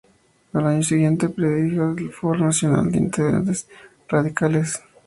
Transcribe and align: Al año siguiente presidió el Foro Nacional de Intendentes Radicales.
Al 0.53 0.65
año 0.65 0.81
siguiente 0.81 1.29
presidió 1.29 1.91
el 1.95 2.09
Foro 2.11 2.39
Nacional 2.43 2.91
de 2.91 2.97
Intendentes 2.97 3.67
Radicales. 4.09 4.81